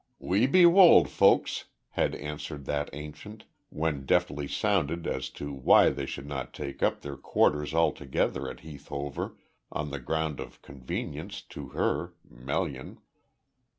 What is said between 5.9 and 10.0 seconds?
they should not take up their quarters altogether at Heath Hover on the